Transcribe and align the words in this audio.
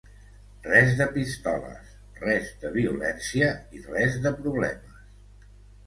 Res 0.67 0.95
de 1.01 1.07
pistoles, 1.17 1.93
res 2.25 2.51
de 2.65 2.73
violència, 2.81 3.53
i 3.81 3.87
res 3.93 4.21
de 4.29 4.37
problemes. 4.45 5.51